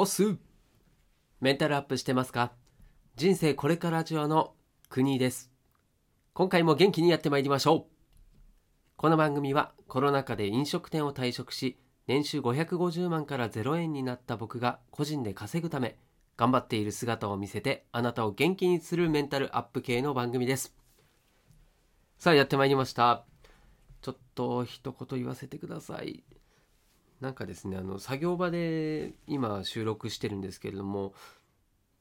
[0.00, 0.34] おっす。
[1.42, 2.52] メンタルアップしてますか？
[3.16, 4.54] 人生これからジオの
[4.88, 5.50] 国です。
[6.32, 7.84] 今回も元気にやってまいりましょう。
[8.96, 15.98] この番組はコロナ禍で飲食店を退職し年収550万から0円になった僕が個人で稼ぐため
[16.38, 20.74] 頑張っている姿を見せてあなたを元気にするメンタルアップ系の番組です。
[22.18, 23.26] さあやってまいりました。
[24.00, 26.24] ちょっと一言言わせてください。
[27.20, 31.12] なんかですねあの作業場で今収録してるんですけれども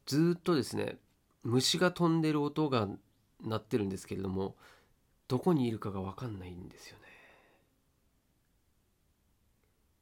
[0.06, 0.98] ずっとですね
[1.44, 2.88] 虫が飛んでる音が
[3.44, 4.56] 鳴ってるんですけれども
[5.28, 7.04] どこにいるかが分かんないんですよね。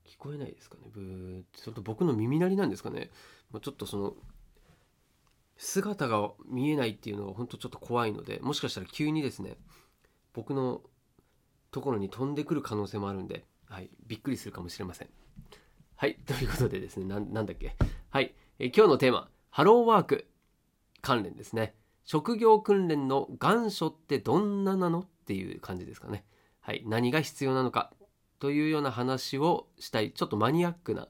[0.08, 1.60] 聞こえないですかねブーって。
[1.60, 3.12] それと僕の耳鳴りなんですかね。
[3.52, 4.16] もうちょっとその
[5.58, 9.58] 姿が見えないっていうのが本当ちょっと怖いのでもしかしたら急にですね
[10.34, 10.82] 僕の
[11.72, 15.10] ところに飛んでくる可能性もあるんではい、びっくりするかもしれません。
[15.96, 17.76] はい、ということでですね、ななんだっけ。
[18.10, 20.28] はい、え今日のテーマ、ハローワーク
[21.02, 21.76] 関連ですね。
[22.06, 26.24] 職業訓練の願書ってどんななのっていう感じですかね。
[26.62, 27.92] はい、何が必要なのか
[28.40, 31.08] というような話をしたい、ちょっとマニアックな、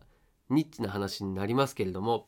[0.50, 2.28] ニッチな話になりますけれども、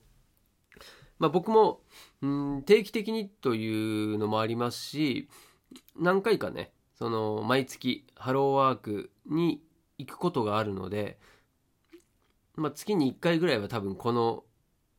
[1.19, 1.81] まあ、僕も
[2.25, 5.29] ん定期的にというのもありますし、
[5.97, 9.61] 何回かね、その毎月ハローワークに
[9.99, 11.19] 行くことがあるので、
[12.55, 14.43] まあ、月に1回ぐらいは多分この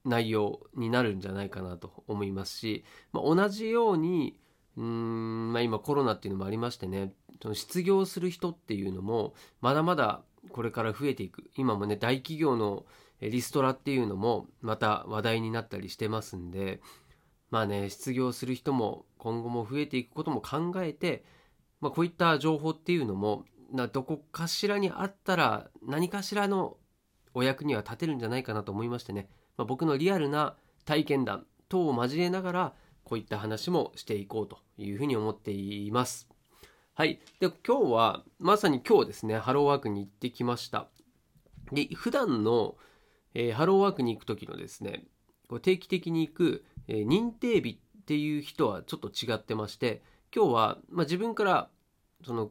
[0.04, 4.38] 内容になるんじゃないかなと思いますし、まあ、同じように
[4.76, 11.50] うん、まあ、今コロナっていうのもありましてねその失業する人っていうのもまだまだこれから増えていく。
[11.56, 12.86] 今もね大企業の
[13.20, 16.80] リストラっていうのもまた話題になったりしてますんで
[17.50, 21.24] まあね失業する人も今後も増えていくことも考えて、
[21.80, 26.76] まあ、こういった情報っていうのもなどこかしらにあったら何かしらの
[27.34, 32.72] お役には立てるんじゃないかなと思いましてね、まあ、僕のリアルな体験談等を交えながら
[33.04, 36.28] こういった話もしていこうというふうに思っています。
[36.94, 37.20] はい。
[37.40, 40.88] で、今日は、まさに今日ですね、ハローワークに行ってきました。
[41.72, 42.76] で、普段の、
[43.34, 45.04] えー、ハローワークに行く時のですね、
[45.48, 50.02] こう定期的に行く、えー、認定日っていう人はちょっと違ってまして、
[50.34, 51.70] 今日は、まあ、自分から
[52.24, 52.50] その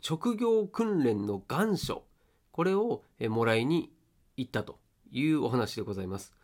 [0.00, 2.04] 職業訓練の願書
[2.52, 3.92] これをもらいに
[4.36, 4.78] 行ったと
[5.10, 6.34] いうお話でございます。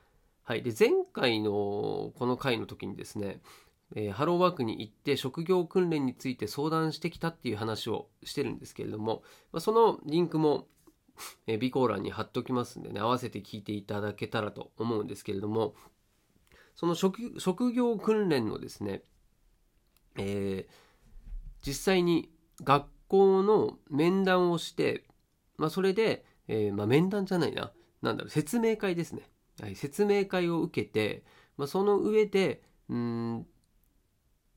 [0.43, 3.41] はい、で前回のこの回の時にですね、
[3.97, 9.23] えー、ハローワークに行って職業訓練について相談してきたっていう話をしてるんですけれども、
[9.53, 10.67] まあ、そのリンクも、
[11.47, 15.75] え、備考欄に貼っておきますんでね合わせて聞いていただけたらと思うんですけれども
[16.75, 19.03] その職職業訓練のですね、
[20.19, 22.31] えー、実際に
[22.63, 25.05] 学校の面談をして、
[25.57, 27.71] まあ、それで、えー、まあ、面談じゃないな、
[28.03, 29.23] なんだろう、説明会ですね。
[29.61, 31.23] はい、説明会を受けて、
[31.57, 33.47] まあ、その上で、うん、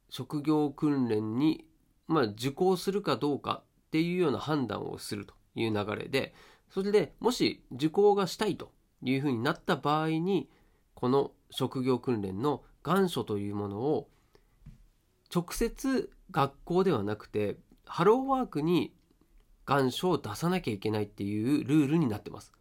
[0.09, 1.65] 職業訓練に、
[2.07, 6.33] まあ、受講するかどうかっていうような判断をするという流れで、
[6.69, 10.49] それでもし受講がしたいというふうになった場合に、
[10.95, 14.09] この職業訓練の願書というものを
[15.33, 17.57] 直接学校ではなくて
[17.87, 18.93] ハローワークに
[19.65, 22.53] 願書を出さなきゃいけないっていうルールになってます。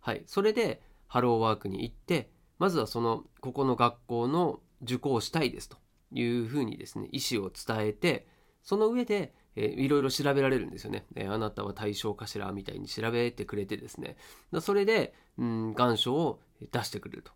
[0.00, 0.22] はい。
[0.26, 5.76] それで、ハローワークに行って、まずはその、ここの学校の受講したいですと
[6.12, 8.26] いうふうにですね、意思を伝えて、
[8.62, 11.06] その上で、えー、いろいろ調べられるんですよね。
[11.14, 14.16] えー、あなたは対象かしらみたいに調べてくれてですね。
[14.60, 16.40] それで、うん、願書を
[16.72, 17.32] 出してくれると。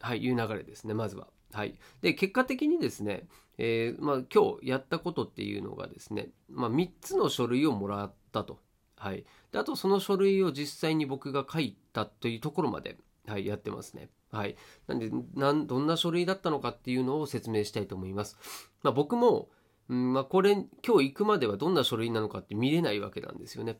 [0.00, 1.28] はい、いう流れですね、まずは。
[1.54, 1.76] はい。
[2.00, 3.28] で、結果的にですね、
[3.58, 8.58] えー、まあ、今日やったことっていうのがですね、まあ、3つの書類をもらったと。
[8.96, 9.24] はい。
[9.52, 12.98] で、あとその書類を実際に僕が書いたというところまで、
[13.28, 14.10] はい、やってますね。
[14.32, 14.56] はい。
[14.88, 18.36] なんで、なんどんな書類だったのかっていうのを説明したいと思います。
[18.82, 19.48] まあ、僕も、
[19.88, 23.78] うんま、これ、今日行くまではどんな書類なのかって見れないわけなんですよね。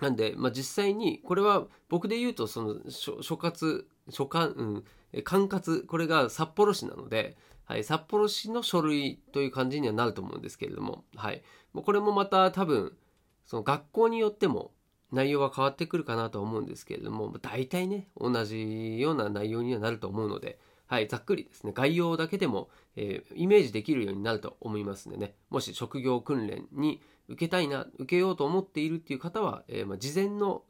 [0.00, 4.84] なんで、まあ、実際に、これは僕で言うと、その、所轄、所管、うん、
[5.24, 11.42] 管轄、これが札幌市なので、はい、札幌市の書類という感じにはなると思うんですけれども、はい。
[11.74, 12.96] これもまた多分、
[13.44, 14.72] その学校によっても
[15.10, 30.64] 内容は変わってくるかなと思うんですけれども、大体ね、同じような内容にはなると思うので、はい、ざっくりですね、概要だけでも、えー、イメージできるようになると思いますのでね、もし職業訓練に受けたいな、受けようと思っているっていう方は、えー、まあ、事前の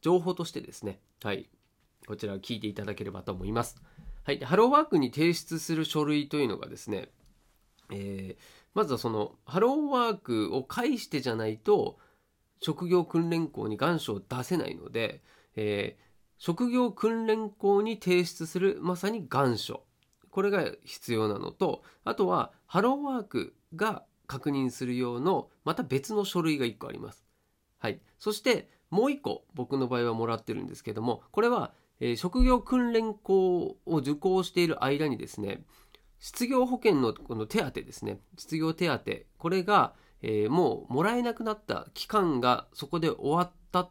[0.00, 1.50] 情報としてですね、はい、
[2.06, 3.80] こちらを聞いていただければと思います。
[4.24, 7.08] はい、ハローワークに提出する書類というのがですね、
[7.90, 8.42] えー、
[8.74, 11.98] まずはそのハローワークを介してじゃないと
[12.60, 15.22] 職業訓練校に願書を出せないので、
[15.56, 16.02] えー、
[16.38, 19.82] 職業訓練校に提出するまさに願書
[20.30, 27.24] これが必要なのとあとはハローワークが確認する用のまた別の書類が1個あります。
[27.78, 35.62] はい、そしてもう1個僕の場合はもらってるんですけどもこれは、え、職業訓練校を受講している間にですね
[36.18, 39.00] 失業保険のこの手当ですね失業手当
[39.38, 43.90] これが、えー、もうもらえなくなった期間がそこで終わったっ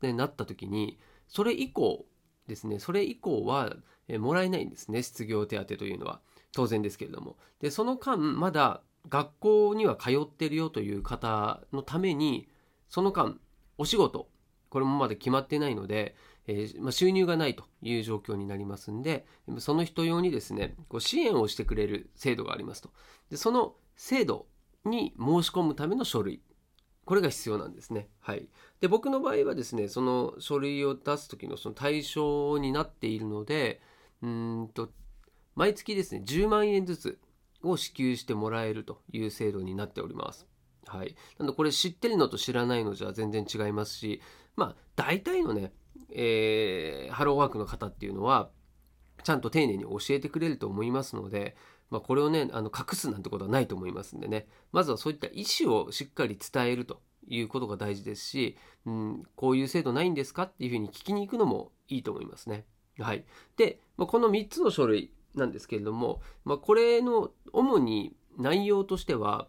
[0.00, 0.98] てなった時に
[1.28, 2.06] それ以降
[2.46, 3.74] ですねそれ以降は、
[4.08, 6.20] えー、もらえないんですね失業手当というのは。
[6.56, 7.36] 当然ですけれども。
[7.60, 8.80] でその間まだ
[9.10, 12.48] 学校には通ってるよという方のために
[12.88, 13.38] その間
[13.76, 14.30] お仕事
[14.70, 19.26] これもまだ決まってないので、えー、まあ、収入がないという状況になりますんで
[19.58, 22.90] その人用にですねこう支援をしてくれる制度がありますと
[23.30, 24.46] でその制度
[24.84, 26.40] に申し込むための書類
[27.06, 28.08] これが必要なんですね。
[28.18, 28.48] はい。
[28.80, 33.80] で、僕の場合はですね、その書類を出す時のその対象になっているので、
[34.22, 34.90] うんと、
[35.54, 37.20] 毎月ですね、10万円ずつ
[37.62, 40.48] を支給してもらえるという制度になっております。
[40.84, 41.14] はい。
[41.38, 44.20] なので、これ知ってるのと知らないのじゃ全然違いますし、
[44.56, 45.72] まあ、大体のね、
[46.10, 48.50] えー、ハローワークの方っていうのは、
[49.22, 51.56] ちゃんと丁寧に教えてくれると思いますので、
[51.90, 62.64] まあ、これをね、あの隠すなんてことはないと思いますんでね、まずはそういった意思をしっかり伝えるということが大事ですし、うん、こういう制度ないんですかっていうふうに聞きに行くのもいいと思いますね。
[62.98, 63.24] はい。
[63.56, 69.48] で、まあ、この3つの書類なんですけれども、まあ、これの主に内容としては、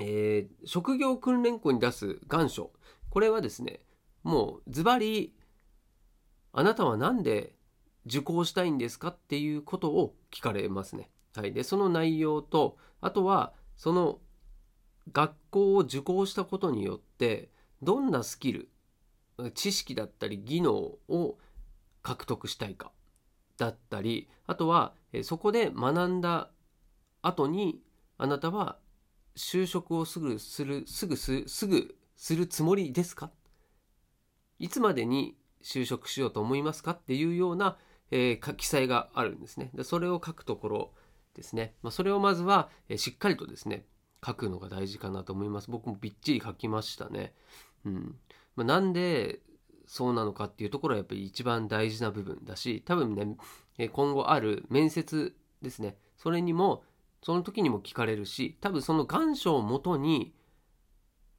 [0.00, 2.70] えー、職業訓練校に出す願書。
[3.10, 3.80] これはですね、
[4.26, 5.32] もうズバリ、
[6.52, 7.54] あなたは何で
[8.06, 11.10] 受講したいんですかっていうことを聞かれますね。
[11.36, 11.52] はい。
[11.52, 14.18] で、その内容と、あとは、その
[15.12, 17.52] 学校を受講したことによって、
[17.82, 18.68] どんなスキル、
[19.54, 21.38] 知識だったり技能を
[22.02, 22.90] 獲得したいか
[23.58, 26.50] だったり、あとは、そこで学んだ
[27.22, 27.80] 後に、
[28.18, 28.80] あなたは
[29.36, 33.30] 就職をすぐする、すぐすすぐするつもりですか
[34.58, 37.76] いつまでに就職しようと思いますかっていうような
[38.10, 39.70] えー、記載があるんですね。
[39.74, 40.92] でそれを書くところ
[41.34, 41.74] ですね。
[41.82, 43.84] まあ、それをまずは、え、しっかりとですね、
[44.24, 45.70] 書くのが大事かなと思います。
[45.70, 47.34] 僕もびっちり書きましたね。
[47.84, 48.16] うん。
[48.54, 49.40] まあ、なんで
[49.86, 53.36] そうなのかっていうところはやっぱり一番大事な部分だし、多分ね、
[53.88, 55.96] 今後ある面接ですね。
[56.16, 56.84] それにも、
[57.22, 60.32] その時にも聞かれるし、多分その願書をもとに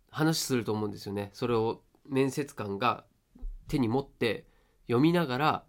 [0.10, 1.30] 話すると思うんですよね。
[1.34, 3.06] それを面接官が
[3.68, 4.45] 手に持って
[4.88, 5.63] 読みながら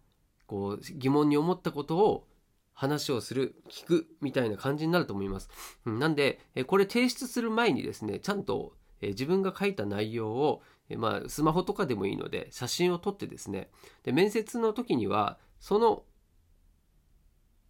[0.47, 2.27] こう疑問に思ったことを
[2.73, 5.51] 話をする聞くみたいな感じになると思います。
[5.85, 10.63] なんでこれ提出する前にですねちゃんと自分が書いた内容を
[10.97, 13.69] まあスマホとかでもいいので写真を撮ってですね
[14.05, 16.05] で面接の時にはその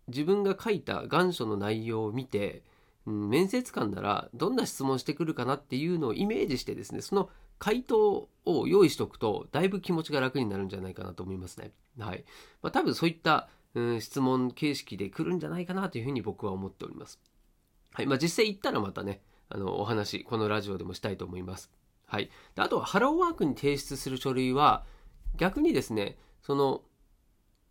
[0.08, 2.64] 自分が書いた願書の内容を見て、
[3.06, 11.72] 面接官ならどんな質問してくるかなっていうのをイメージしてですねその回答を用意しておくと、だいぶ気持ちが楽になるんじゃないかなと思いますね。
[11.98, 12.24] はい。
[12.62, 17.20] まあ、多分そういった、うん、質問形式で来るんじゃないかなというふうに僕は思っております。
[17.92, 18.06] はい。
[18.06, 21.70] まあ、実際行ったらまたね、あの、お話、このラジオでもしたいと思います。
[22.06, 22.30] はい。
[22.54, 24.84] であとは、ハローワークに提出する書類は、
[25.36, 26.82] 逆にですね、その、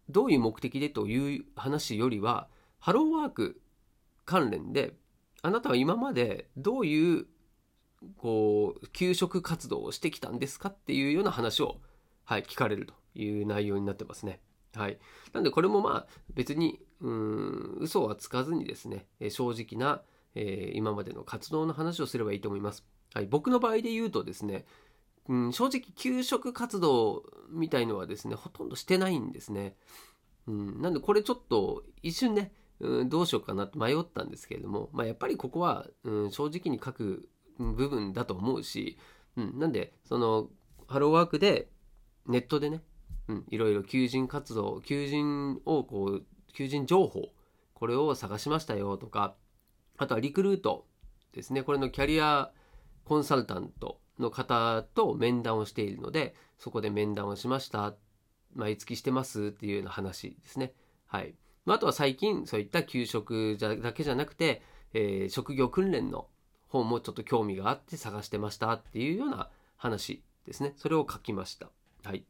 [0.10, 2.48] どういう目的でという話よりは、
[2.80, 3.62] ハローワーク
[4.26, 4.96] 関連で、
[5.42, 7.28] あなたは今までどういう
[8.18, 11.78] こう給食活動をしてきたんですかっていうような話を、
[12.26, 14.40] はい、聞かれるという内容になってますね。
[14.76, 15.00] はい、
[15.34, 20.02] なんでこれもまあ別にうん嘘はつかずにですね正直な、
[20.36, 22.86] えー、今までの活動の話をすればいいと思います。
[23.14, 24.66] はい、僕の場合で言うとですね、
[25.28, 29.76] うん、正直給食活動みたいのはですねほとんどしてないんですね。
[30.48, 37.28] うん、なんでこれちょっと一瞬ね、うん、どうしようかなって迷ったんですけれども、まあ、やっぱりここは、うん、正直に書く
[37.58, 38.98] 部分だと思うし、
[39.36, 40.50] うん、なんでその
[40.88, 41.70] ハローワークで
[42.28, 42.82] ネットでね、
[43.28, 47.30] うん、いろいろ求人活動求人をこう求人情報
[47.74, 49.36] これを探しましたよとか
[49.98, 50.86] あとはリクルート
[51.34, 51.64] ですね。
[51.64, 52.52] これのキャリア
[53.06, 57.96] コンサルタントの方と面談をしているのでそこで面談をしました。
[58.56, 60.74] 毎月してますっていうような話ですね。
[61.06, 61.36] はい。
[61.68, 66.28] あとは最近そういった給食だけじゃなくて、えー、職業訓練の
[66.68, 70.74] 本もちょっと興味があって探してましたっていうような話ですね。
[70.78, 71.70] それを書きました。
[72.04, 72.26] はい。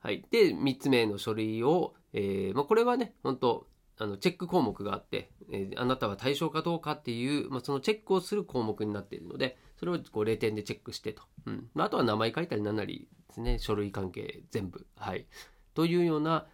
[0.00, 0.24] はい。
[0.30, 3.66] で、3つ目の書類を、えー、まあ、これはね、本当
[3.98, 15.26] あのチェック項目があって、えー、あなたは対象かどうかっていう、まあ、そのチェックをする項目になっているので、それをこう0点でチェックしてと、うんまあ、あとは名前書いたり何なりですね書類関係全部はい
[15.74, 16.46] というような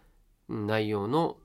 [0.49, 1.37] 内容の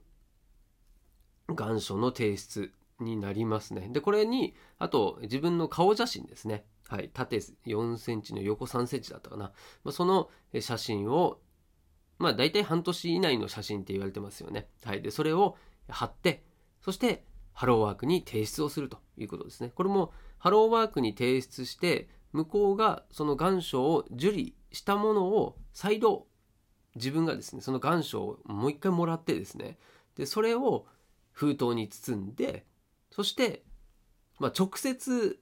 [1.49, 7.37] 願書の提出になりますねでこれにあと自分の顔写真ですねはい、縦
[7.67, 9.53] 4センチの横3センチだったかな、
[9.85, 11.39] まあ、その写真を
[12.19, 14.69] まあ大体半年以内の写真って言われてますよね。
[14.85, 15.03] はい。
[15.03, 15.57] で、それを
[15.89, 16.45] 貼って、
[16.81, 19.71] そしてハローワークに提出をするということですね。
[19.75, 26.27] これもハローワークに提出して、向こうがその願書を受理したものを再度
[26.95, 29.79] 自分がですね、その願書をもう一回もらってですね、
[30.17, 30.87] で、それを
[31.33, 32.67] 封筒に包んで、
[33.19, 33.65] そして、
[34.39, 35.41] まあ、直接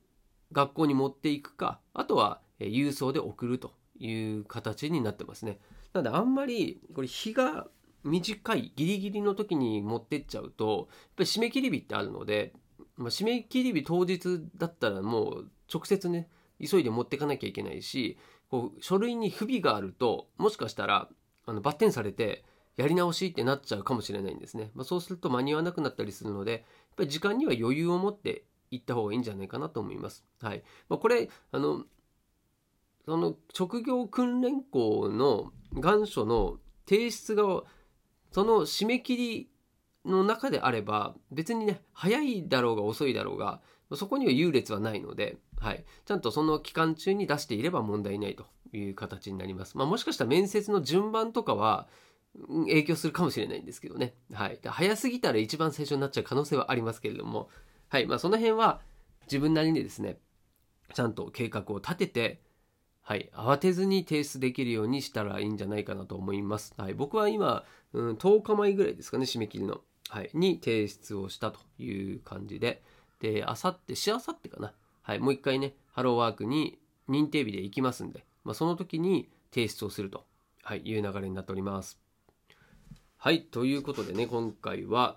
[0.50, 5.58] 学校に持っていくか、あとは郵送で送るという形になってますね。
[5.92, 7.66] なのであんまりこれ日が
[8.02, 12.54] 短いギリギリの時に持ってっちゃうとやっぱり締め切り日ってあるので、
[12.96, 16.30] まあ、締め切り日当日だったらもう直接ね
[16.66, 18.16] 急いで持ってかなきゃいけないし
[18.48, 21.10] こう書類に不備があるともしかしたら
[21.44, 26.64] あのバッテンされてやり直しってなっちゃうかもしれないんですね、まあ、そうすると間に合わなくなったりするので
[26.96, 30.24] ぱり時間には余裕を持って行った方がいいんじゃないかなと思います。
[30.40, 31.84] はいまあ、これあの
[33.04, 37.62] その職業訓練校の願書の提出が
[38.32, 39.50] その締め切り
[40.04, 43.60] の中であれば別にね早いだろうが遅いだろうが
[43.94, 49.76] そこには優劣はないので、はい、ちゃんとその期間中に出していれば問題ないという形になります。
[49.76, 51.86] まあ、もしかしたら面接の順番とかは
[52.48, 54.14] 影響するかもしれないんですけどね。
[54.32, 57.48] はい、早すぎたら一番最初になっちゃう可能性はありますけれども、
[57.88, 58.06] はい。
[58.06, 58.80] まあ、その辺は
[59.26, 60.18] 自分なりにですね
[60.94, 62.40] ちゃんと計画を立てて
[63.08, 66.74] はい、慌てずに提出できるようにしたらいいんじゃないかなと思います。
[66.76, 72.82] はい、僕は今、うん、10日前ぐらいですかね、締め切りの、はい、に提出をしたという感じで、
[73.20, 80.26] で、あさって、しあさってかな、はい、もう一回ね、ハローワークに認定日で行きますんで、まあ、その時に提出をすると、
[80.64, 82.00] はい、いう流れになっております。
[83.26, 85.16] はい、ということでね、今回は、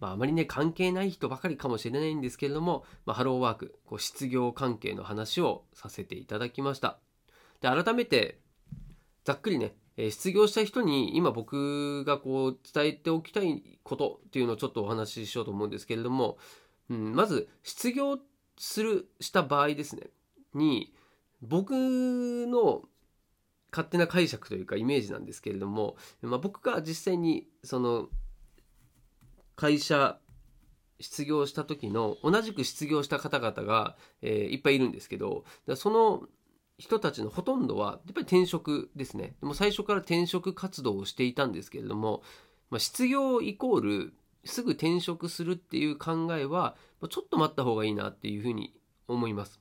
[0.00, 6.98] まあ、あまりね、関係ない人ばかりかもしれないんですけれども、まあ、ハローワーク、こう失業関係の話をさせていただきました。
[7.62, 8.38] で、改めて、
[9.24, 16.36] ざっくりね、え失業した人に今僕がこう伝えておきたいことっていうのをちょっとお話ししようと思うんですけれども、
[16.90, 18.18] うん、まず失業
[18.58, 20.02] するした場合ですね
[20.52, 20.92] に
[21.40, 22.82] 僕の
[23.70, 28.08] 勝手な解釈というかイメージなんですけれども、まあ、僕が実際にその
[29.54, 30.18] 会社
[31.00, 35.44] 失業した時の同じく失業した方々が、えー、いっぱいいるんですけど
[35.74, 36.22] その
[36.78, 42.22] 人たちのほとんどはやっぱり転職ですねでも最初から転職活動をしていたんですけれども、
[42.70, 46.76] まあ、失業イコールすぐ転職するっていう考えは
[47.10, 48.74] ちょっと待った方がいいなっていうふうに
[49.08, 49.60] 思います。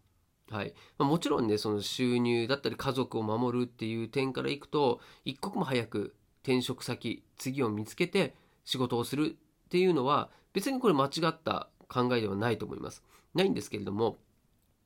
[0.51, 13.03] はいまあ、もちろんねその収入だったり家族を守るっていう点からいくと一刻も早く転職先次を見つけて仕事をするっていうのは別にこれ間違った考えではないと思います。
[13.33, 14.17] ないんですけれども、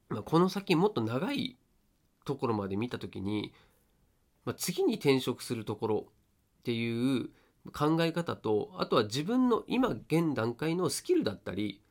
[0.10, 1.58] まあ、この先もっと長い
[2.26, 3.54] ところまで見た時に、
[4.46, 6.06] まあ、次に転職するところ
[6.60, 7.30] っていう
[7.74, 11.82] 考え方とあとは自分の今現段階のスキルだったり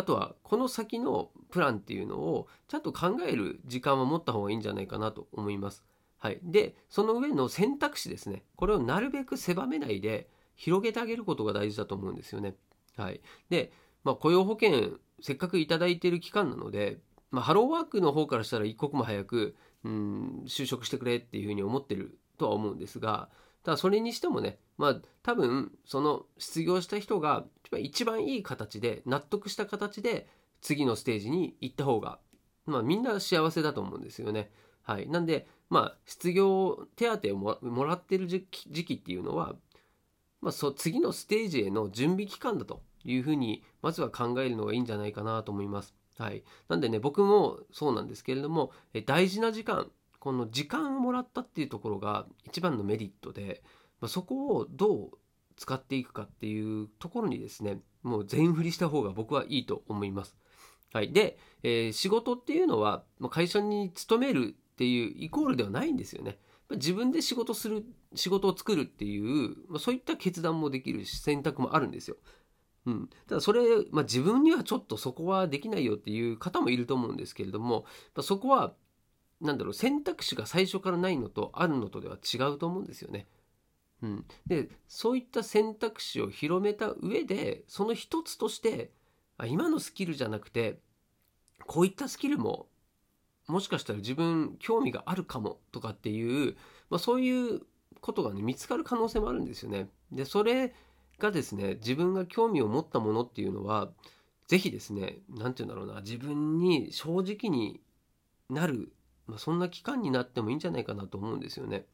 [0.00, 5.84] あとはこの先のプランっていうのをちゃんと考える時間は持った方がいいんじゃないかなと思います。
[6.16, 12.54] はい、でその上の選択肢ですねこれをなるべく狭めないで広げてあげることが大事だと思うんですよね。
[12.96, 16.98] はい、で、まあ、雇用保険せっかく頂いてる期間なので、
[17.30, 19.54] まあ、ハローワークの方からしたら一刻も早く、
[19.84, 23.28] うん、就職してくれっていうふうに思ってるとは思うんですが
[23.64, 27.44] ただそれにしてもねまあ多分その失業した人が
[27.78, 30.28] 一番いい形で納得した形で
[30.60, 32.18] 次のステージに行った方が、
[32.66, 34.50] まあ、みんな幸せだと思うんですよね。
[34.82, 39.54] はい、なんでまあ失業手当をもらってる時期っていうのは
[40.40, 45.94] まあ、そ次のステージへの準備期間だというふうにまずは考えるのがいいんじゃないかなと思います。
[46.18, 48.72] はい、なんでね僕もそうなんですけれども
[49.06, 53.62] 大事な時間この時間をもらったっていうところが一番のメリットで、
[54.00, 55.10] まあ、そこをどう
[55.56, 60.36] 使っていくかっていうところにですねもう全振りした方が僕はいいと思います。
[60.92, 66.38] はい、で、えー、仕事っていうのは会社に勤めるっていうイコールではないんですよね。
[66.70, 67.84] 自分で仕事する
[68.14, 72.16] 仕事を作るっていう、まあ、そういった決断もできるし選択もあるんですよ。
[72.86, 73.60] うん、ただそれ、
[73.90, 77.84] まあ、自分にはちょっとそこはできないよっていう方もいると思うんですけれども、
[78.14, 78.74] まあ、そこは
[79.40, 83.26] 何だろう選択肢が最初からないのとあるのとでは違うと思うんですよね。
[84.02, 88.90] うん、でそういった選択肢を広めた上でその一つとして
[89.36, 90.80] あ今のスキルじゃなくて
[91.66, 92.66] こういったスキルも
[93.46, 96.56] もしかしたら自分興味があるかもとかっていう、
[96.88, 97.60] まあ、そういう
[98.00, 99.88] ことがね見つかる可能性もあるんですよね。
[100.12, 100.72] でそれ
[101.18, 103.90] がですね自分が興味を持ったものっていうのは
[104.46, 107.80] 是非ですね何て言うんだろうな自分に正直に
[108.48, 108.92] なる、
[109.30, 111.86] ま、そんな期間になってもいいんじゃないかなと思うんですよね。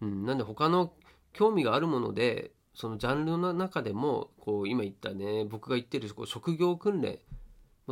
[0.00, 0.92] うん、なんで他の
[1.32, 7.18] 興味があるものでそのジャンルの中でもこう今言ったね僕が言ってるこう職業訓練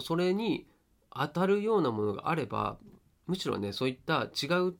[0.01, 0.67] それに
[1.15, 2.79] 当たるようなものがあれば
[3.27, 4.75] むしろねそういった違う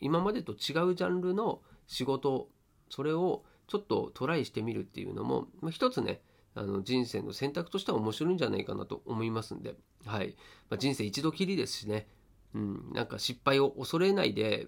[0.00, 2.48] 今までと違うジャンルの仕事
[2.88, 6.20] それをちょっとトライしてみるっていうのも、まあ、一つね
[6.54, 9.74] あの人生の選択としては面白いんじゃないかなと思いますんで、
[10.04, 10.34] はい。
[10.68, 12.08] まあ、人生一度きりですしね、
[12.54, 14.66] うん、なんか失敗を恐れないで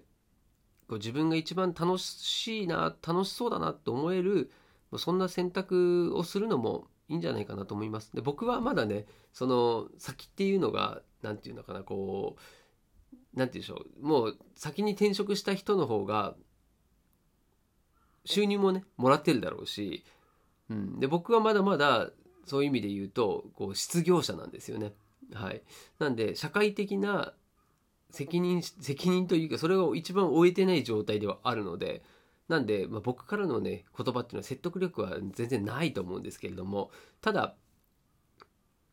[0.87, 4.51] こう自分が一番楽しいな楽しそうだなと思える
[4.97, 8.11] そんな選択をするのもいいんじゃないかなと思います。
[8.13, 16.35] で僕はまだねその先っていうのが何て言うのかなこう何て言うでしょうもう先に転職した人の方が
[18.25, 20.03] 収入もねもらってるだろうし、
[20.69, 22.11] うん、で僕はまだまだ
[22.45, 24.93] そういう意味で言うとこう失業者なんですよね。
[25.33, 25.63] はい、
[25.99, 27.33] なんで社会的な
[28.13, 32.03] 責任責任というかそれを一番終えてない状態ではあるので
[32.47, 36.91] なんで、まあ、僕からのね言葉っていうのは説得力は全然ないと思うんですけれども
[37.21, 37.55] ただ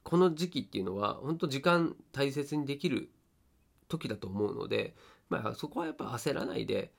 [0.05, 3.11] この時期っていうのは本当時間大切にできる
[3.89, 4.95] 時だと思うので、
[5.29, 6.91] まあ、そこはやっぱ焦らないで、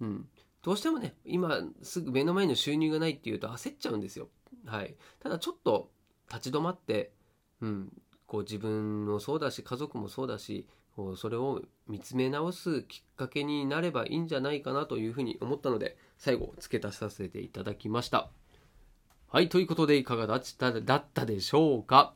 [0.00, 0.28] うん、
[0.62, 4.28] どうしてもね今すぐ目の前の収入がないっていうと焦っちゃうんですよ。
[4.66, 5.90] はい、ただちょっと
[6.32, 7.10] 立ち止まって、
[7.60, 7.92] うん、
[8.26, 10.68] こう自分もそうだし家族もそうだし
[11.16, 18.30] それを見つめ直すきっかけになればいいんじゃないかなというふうに思ったので最後付け足させていただきました。
[19.28, 22.14] はいということでいかがだっただったでしょうか？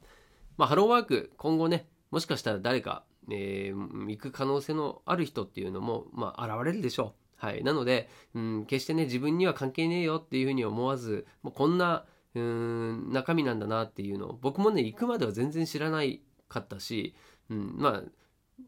[0.56, 7.46] まあハローワーク今後ねもしかしたら誰か、えー、行く可能性のある人っていうのもまあ現れるでしょう。
[7.46, 17.14] はいなので、うん、決してね自分には関係ねえよっていうふうに思わずもうこんなうん中身なんだなっていうのを僕もね行くまでは全然知らないかったし、
[17.48, 18.02] うん、まあ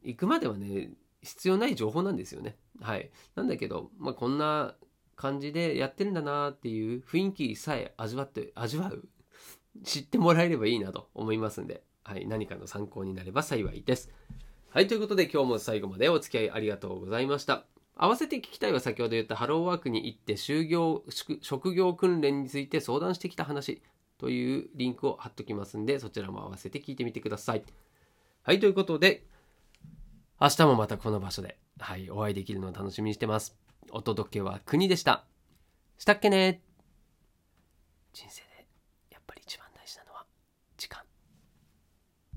[0.03, 0.91] 行くまではね
[1.23, 2.57] 必要ない情報なんですよね。
[2.81, 4.75] はい、なんだけど、まあ、こんな
[5.17, 9.09] 感じでやってるんだなっていう雰囲気さえ味わって味わう
[9.85, 14.11] 知ってもらえればいいなと思いますんで、はい、何かの参考になれば幸いです。
[14.71, 17.65] はい、ということで今日も最後までお付き合いありがとうございました。
[17.99, 21.03] 合わせて聞きたいは先ほど言ったハローワークに行って就業
[21.41, 23.81] 職業訓練について相談してきた話
[24.19, 27.65] というリンクを貼っときますんでそちらも合わせて聞いてみてください。
[28.43, 29.25] はい、ということで
[30.39, 33.57] 明日もまたこの場所で、はい、お会いできるのを楽しみにしてます。
[33.91, 35.25] お届けは国でした。
[35.99, 36.61] したっけね
[38.13, 38.46] 人生